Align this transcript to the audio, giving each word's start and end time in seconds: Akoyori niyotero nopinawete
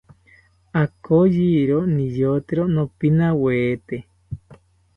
Akoyori 0.83 1.77
niyotero 1.93 2.63
nopinawete 2.73 3.97